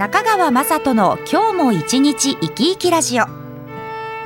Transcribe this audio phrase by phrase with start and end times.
[0.00, 3.26] 中川雅人の今日も一日生き生きラジオ。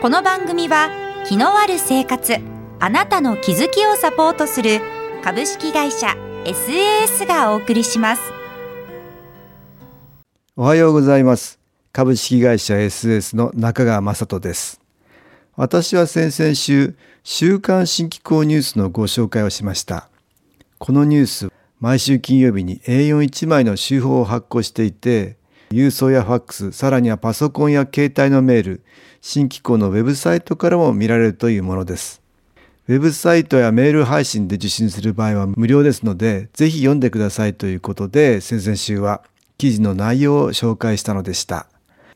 [0.00, 0.88] この番組は
[1.26, 2.36] 気のある生活
[2.78, 4.80] あなたの気づきをサポートする
[5.24, 6.14] 株式会社
[6.44, 8.22] SAS がお送りします。
[10.54, 11.58] おはようございます。
[11.90, 14.80] 株式会社 SAS の中川雅人です。
[15.56, 20.08] 私は先々週週刊新機構ニュースのご紹介をしました。
[20.78, 25.36] このニュース毎週金曜日に A41 枚の手法を発行していて
[25.70, 28.82] 郵送やファックス、さらにはパソコンや携帯のメール、
[29.20, 32.22] 新機構のウェブサイトからも見られるというものです。
[32.86, 39.22] ウェブサイトやメール配信で受信する場合は無料ですので、ぜひ読んでくださいということで、先々週は
[39.56, 41.66] 記事の内容を紹介したのでした。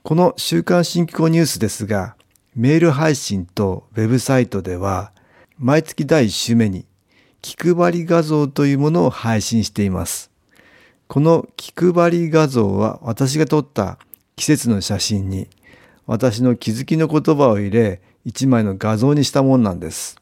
[0.03, 2.17] この週刊新機構ニュースですが、
[2.55, 5.13] メール配信とウェブサイトでは、
[5.59, 6.85] 毎月第1週目に
[7.41, 10.31] 気配り画像というものを配信しています。
[11.09, 13.99] この気配り画像は私が撮った
[14.37, 15.49] 季節の写真に
[16.07, 20.21] 私の気づきの言葉を入れ一枚の画像にしたもんなんです。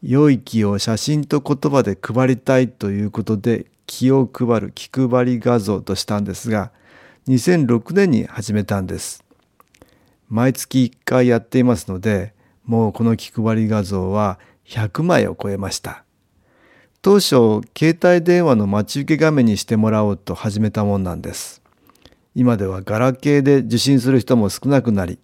[0.00, 6.72] 良い気を写真と言葉で配りたいということで気を配る気配り画像としたんですが
[7.28, 9.24] 2006年に始めたんです。
[10.28, 12.32] 毎月1回やっていますので
[12.64, 16.04] もうこの気配り画像は100枚を超えました。
[17.04, 21.60] 当初携帯電話の待ち受け画面にしてもらおうと始めたもんなんです。
[22.36, 25.18] 今ではガラケーで受信する人も少なくなり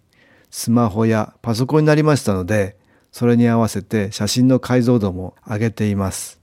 [0.51, 2.75] スマホやパソコンになりましたので
[3.13, 6.41] それに合わせて写真の解像度も上げています。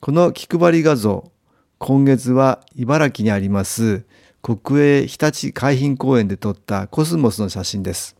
[0.00, 1.32] この気配り画像
[1.78, 4.04] 今月は茨城にあります
[4.42, 8.16] 国営日立海浜公園で撮ったコスモスの写真です。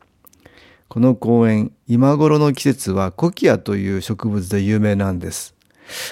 [0.89, 5.58] この公園今頃の季節はコキアという植物で有名なんです。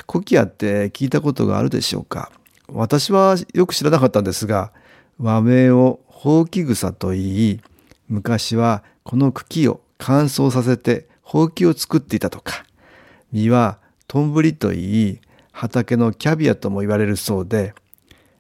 [0.07, 2.31] コキアって聞いたことがあるでしょうか？
[2.69, 4.73] 私はよく知らなかったんですが
[5.19, 7.61] 和名をほうき草と言い
[8.09, 12.65] 昔はこの茎を乾燥させてほうきを作っていたとか
[13.33, 13.79] 実は
[14.09, 15.21] トンブリと言い
[15.53, 17.75] 畑のキャビアとも言われるそうで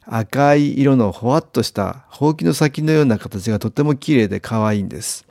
[0.05, 5.27] 赤い色のほわっとしたほうきの先のような形がとても綺麗で可愛いんです。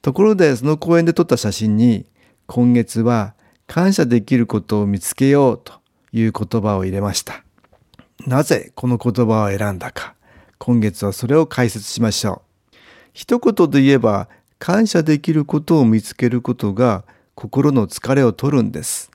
[0.00, 2.06] ところでその公園で撮った写真に
[2.46, 3.34] 今月は
[3.70, 5.74] 感謝できることを見つけようと
[6.12, 7.44] いう言葉を入れました。
[8.26, 10.16] なぜこの言葉を選んだか、
[10.58, 12.42] 今月はそれを解説しましょ
[12.74, 12.76] う。
[13.12, 14.28] 一言で言えば、
[14.58, 17.04] 感謝できることを見つけることが
[17.36, 19.12] 心の疲れを取るんです。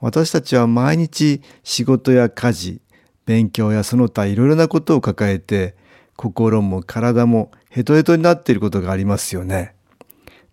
[0.00, 2.80] 私たちは毎日仕事や家事、
[3.26, 5.74] 勉強やその他いろいろなことを抱えて、
[6.14, 9.74] 心も体もヘトヘトになっていることがありますよね。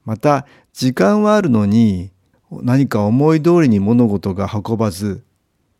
[0.05, 2.09] また、時間はあるのに、
[2.51, 5.23] 何か思い通りに物事が運ばず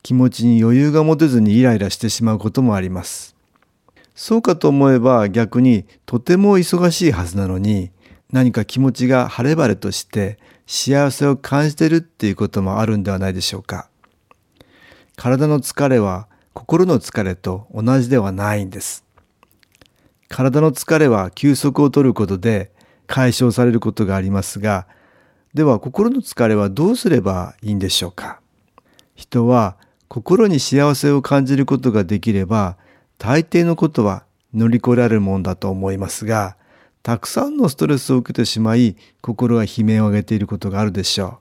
[0.03, 3.35] 気持ちに余裕が持てずにイライラしてしまうこともあります。
[4.16, 7.90] そうかと思えば逆にとても忙しいはずなのに
[8.31, 10.38] 何か気持ちが晴れ晴れとして
[10.68, 13.90] 幸せを感じてるっていうこともあるんではないでしょうか。
[15.16, 19.03] 体の疲れは心の疲れと同じではないんです。
[20.28, 22.72] 体の疲れは休息を取ることで
[23.07, 24.86] 解消されることがありますが
[25.54, 28.40] では心の疲れはどうすればいいんでしょうか？
[29.16, 29.78] 人は
[30.08, 32.78] 心に幸せを感じることができれば
[33.18, 34.24] 大抵のことは
[34.54, 36.56] 乗り越えられるもんだと思いますが
[37.02, 41.40] たくさんのストレスを受けてしまい心が悲鳴を上げていることがあるでしょ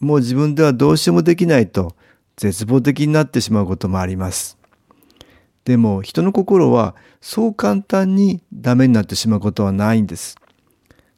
[0.00, 0.04] う。
[0.04, 1.94] もう自分ではどうしようもできないと
[2.36, 4.58] 絶望的になってしまうこともあります。
[5.64, 10.36] でも人の心はそう簡単にダメになってしまうことはないんです。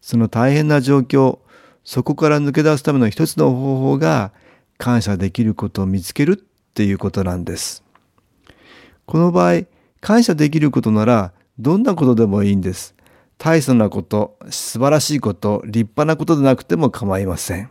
[0.00, 1.38] その大変な状況
[1.84, 4.32] そこから抜け出すための一つの方法が
[4.78, 7.84] 感謝できることを見つけるっていうことなんです。
[9.06, 9.62] この場合、
[10.00, 12.94] 感謝できることならどんなことでもいいんです。
[13.38, 17.70] 大層なこと、素晴らしいこと、立派なことでなくても構いません。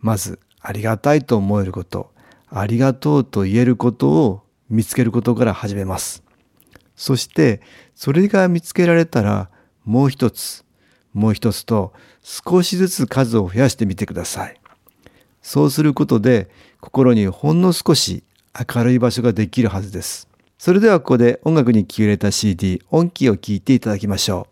[0.00, 2.12] まず、ありがたいと思えること、
[2.48, 6.22] ありがとうと言えることを見つけることから始めます。
[6.96, 7.60] そして、
[7.94, 9.50] それが見つけられたら、
[9.84, 10.64] もう一つ、
[11.14, 11.92] もう一つと
[12.22, 14.60] 少しずつ数を増やしてみてください。
[15.42, 16.48] そうすることで
[16.80, 18.22] 心にほんの少し
[18.74, 20.28] 明るい場所ができるはずです。
[20.58, 24.51] それではここで音楽に気を入れた CD 音機を聴いていただきましょう。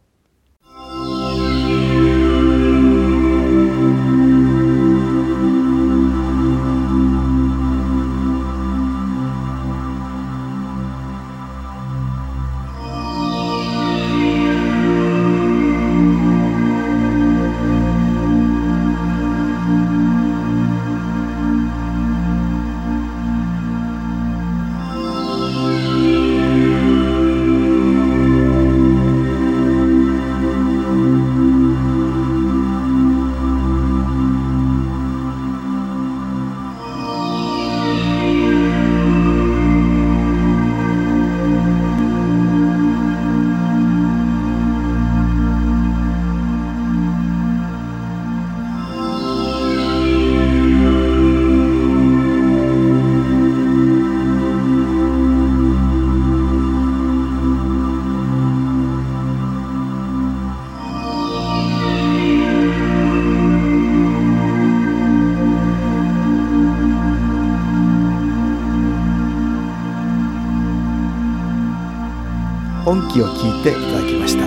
[72.91, 74.47] 音気を聞いていただきました。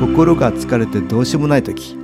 [0.00, 1.94] 心が疲れてどうしようもない時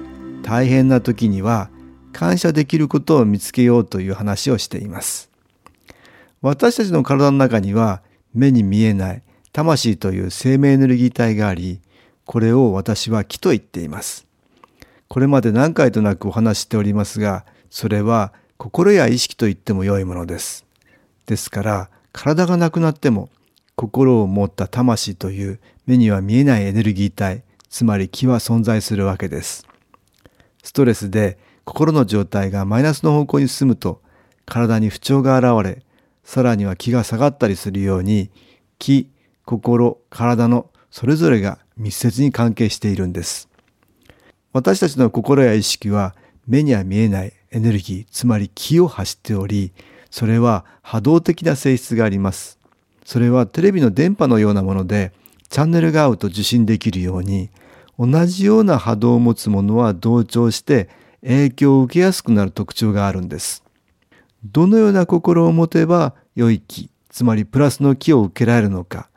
[0.43, 1.71] 大変な時には
[2.13, 5.31] 感謝できることを見つけようという話をしています。
[6.43, 8.03] 私たちの体の中には
[8.35, 9.23] 目に見えない
[9.55, 11.81] 魂という生命エネルギー体があり
[12.27, 14.27] これを私は気と言っています。
[15.09, 20.67] これまで何回となくお話しておりますがそれは心や意識と言っても良いものです。
[21.25, 23.31] ですから体がなくなっても
[23.75, 29.67] 心を持った魂という目には見えないエネルギー体つまり気は存在するわけです。
[30.63, 34.03] ストレスで心の状態がマイナスの方向に進むと
[34.47, 35.83] 体に不調が現れ
[36.25, 38.31] さらには気が下がったりするように
[38.79, 39.11] 気
[39.45, 43.49] 心体のそれぞれが密接に関係しているんです。
[44.53, 46.15] 私たちの心や意識は
[46.47, 49.73] 目には見えないエネルギーつまり気を発しており
[50.11, 52.62] それは波動的な性質があります。
[53.05, 55.13] それはテレビの電波のようなもので
[55.49, 57.51] チャンネルが合うと受信できるように
[57.99, 60.89] 同じような波動を持つものは同調して
[61.23, 63.63] 影響を受けやすくなる特徴があるんです。
[64.45, 69.09] どのような心を持てば良い気、つまりプラスの気を受けられるのか、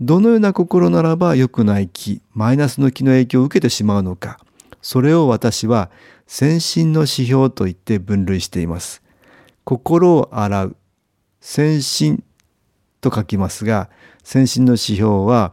[0.00, 4.38] どのような心ならば良くない気、マイナスの気の影響を受けてしまうのか、
[4.80, 5.90] それを私は
[6.26, 9.02] 先進の指標と言って分類しています。
[9.64, 10.76] 心を洗う、
[11.40, 12.24] 先進
[13.02, 13.90] と書きますが、
[14.24, 15.52] 先進の指標は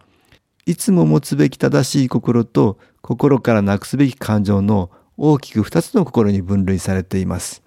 [0.66, 7.64] いつも持つべき正しい心と心からなくすべき感情の大きく2つの心に分類されています。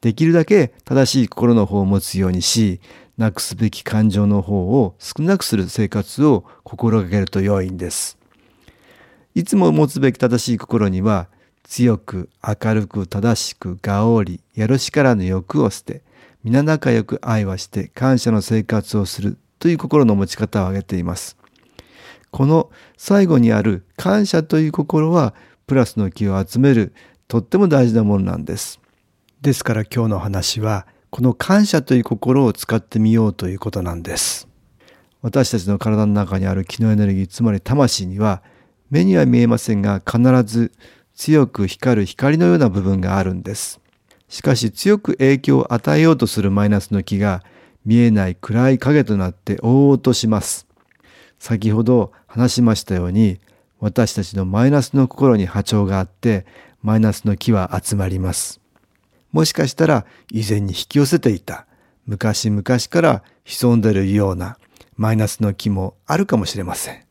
[0.00, 2.80] できるだけ正しい心の方を持つようにし、
[3.16, 8.18] なくすべき感情の方を少なくする生活を心がけると良いんです。
[9.34, 11.28] いつも持つべき正しい心には、
[11.64, 16.02] 強く、明るく、正しく、がおり、やるしからぬ欲を捨て、
[16.46, 21.36] 皆仲良く愛はして感謝の生活をするという心の持ち方を挙げています。
[22.30, 25.34] この最後にある感謝という心は
[25.66, 26.94] プラスの気を集める
[27.26, 28.80] とっても大事なものなんです。
[29.42, 34.46] ですから今日の話はこの感謝という心を使ってみようということなんです。
[35.22, 38.40] 私たちの体の中にある気のエネルギーつまり魂には
[38.88, 40.70] 目には見えませんが必ず
[41.12, 43.80] 強く光る光のような部分があるんです。
[44.28, 47.42] しかし強く影響を与えようとするマイナスの気が
[47.84, 50.66] 見えない暗い影となって覆おうとします。
[51.38, 53.38] 先ほど話しましたように
[53.78, 56.46] 私たちのマイナスの心に波長があって
[56.82, 58.60] マイナスの気は集まります。
[59.32, 61.66] もしかしたら以前に引き寄せていた
[62.06, 64.58] 昔々から潜んでいるような
[64.96, 67.04] マイナスの気もあるかもしれません。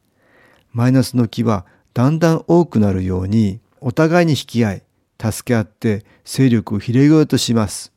[0.73, 4.83] マイナスの気はだんだん多くなるようにお互いに引き合い
[5.21, 7.91] 助け合って勢力を広げようとします。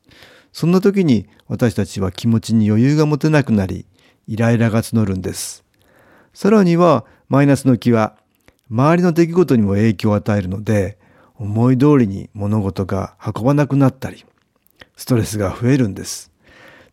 [0.51, 3.85] そんな時に私たちは気持ちに余裕が持てなくなり
[4.27, 5.63] イライラが募るんです。
[6.33, 8.17] さらにはマイナスの気は
[8.69, 10.97] 周りの出来事にも影響を与えるので
[11.35, 14.25] 思い通りに物事が運ばなくなったり
[14.95, 16.31] ストレスが増えるんです。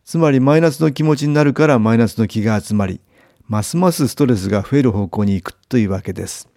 [0.05, 3.01] つまりマイナスの気持ちになるからマイナスの気が集まり
[3.47, 6.49] ますますストレスが増える方向に行くというわけです。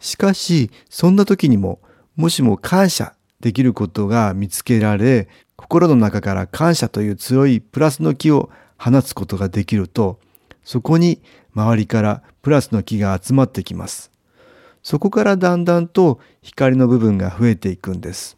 [0.00, 1.80] しかしそんな時にも
[2.20, 10.20] もしも感謝できることが見つけられ心の中から感謝という強いプラスの気を放つことができると
[10.62, 11.22] そこに
[11.54, 14.10] 周りからプラスの気が集まってきます。
[14.82, 18.36] そこからだんだんと光の部分が増えていくんです。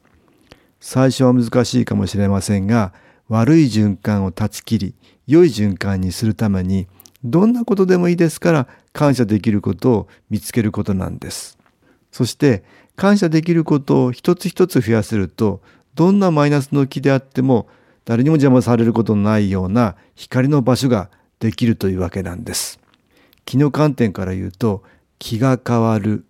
[0.80, 2.92] 最初は難しいかもしれませんが、
[3.28, 4.94] 悪い循環を断ち切り、
[5.26, 6.86] 良い循環にするために、
[7.22, 11.58] どんなことでもいいですから感謝できることを見つけることなんです。
[12.12, 12.62] そして
[12.96, 15.60] 感謝できることを一つ一つ増やせると、
[15.94, 17.68] どんなマイナスの気であっても
[18.04, 22.80] 誰にも邪魔されることのないような光の場所ができるというわけなんです。
[23.44, 24.82] 気の観点から言うと
[25.18, 26.24] 気が変わる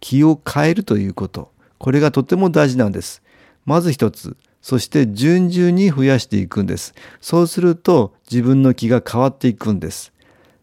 [0.00, 1.52] 気を変えるということ。
[1.78, 3.22] これがとても大事なんです。
[3.64, 4.36] まず一つ。
[4.60, 6.94] そして順々に増やしていくんです。
[7.20, 10.12] そうすると自分の気が変わっていくんです。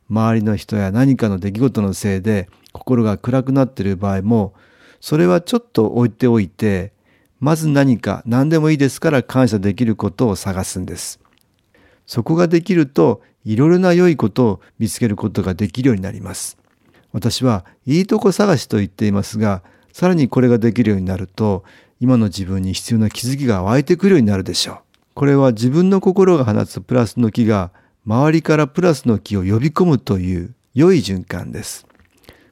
[0.09, 4.53] 周りの人や何かの出来事のせいで心が暗くなっている場合も
[4.99, 6.93] それはちょっと置いておいて
[7.39, 11.19] まず何か何でもいいですから感謝できることを探すんです
[12.05, 16.57] そこができるといろいろな良いことを見つけることができるようになります。
[17.13, 19.61] 私はいいとこ探しと言っていますが、
[19.93, 21.63] さらにこれができるようになると、
[21.99, 24.77] 今の自分に必要な気づきが湧いてくるようになるでしょう。
[25.13, 27.71] これは自分の心が放つプラスの気が
[28.05, 31.87] 周りからプラスの気を呼び込むという良い循環です。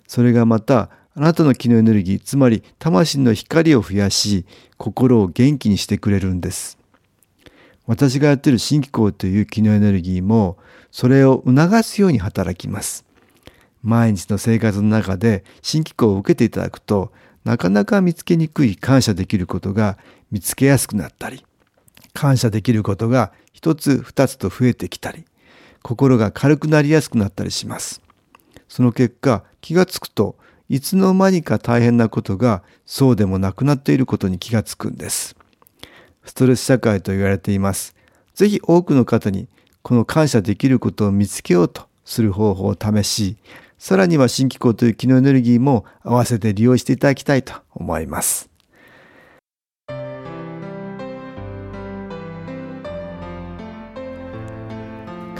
[0.07, 4.45] それがまたあなたの気のエネルギー、つまり魂の光を増やし、
[4.77, 6.77] 心を元気にしてくれるんです。
[7.85, 10.57] 私がやっている新機構という気のエネルギーも
[10.91, 13.05] それを促すように働きます。
[13.83, 17.11] 毎日の生活の中で新機構を受けていただくと
[17.43, 19.97] なかなか見つけにくい感謝できることが
[20.31, 21.45] 見つけやすくなったり
[22.13, 25.25] 感謝できることが一つ二つと増えてきたり
[25.81, 28.01] 心が軽くなりやすくなったりします。
[28.69, 30.37] その結果気がつくと
[30.73, 35.35] いつの間にか大変なことがそうでもなくなっていることに気がつくんです。
[36.25, 37.95] ストレス社会と言われています。
[38.33, 39.47] ぜひ多くの方に
[39.83, 43.37] この感謝できることを見つけようとする方法を試し、
[43.77, 48.52] さらには新機構という機能エネルギーも合わせて利用していただきたいと思います。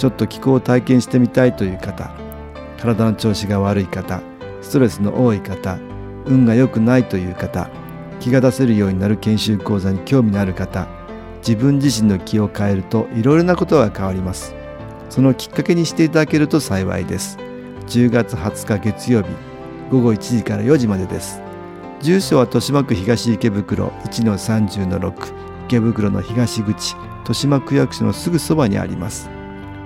[0.00, 2.10] ちょっと気候を体験してみたいという方
[2.78, 4.22] 体の調子が悪い方
[4.62, 5.78] ストレスの多い方
[6.24, 7.68] 運が良くないという方
[8.18, 10.88] 気が出せるようになる研修講座に興味のある方
[11.46, 14.54] 自分自身の気を変えるといろいろなことが変わります。
[15.10, 17.36] そのきっかけにしていただけると幸いです。
[17.88, 19.28] 10月20日月曜日
[19.90, 21.42] 午後1時から4時までです。
[22.00, 25.32] 住所は豊島区東池袋1-30-6
[25.66, 29.39] 池袋の東口豊島区役所のすぐそばにあります。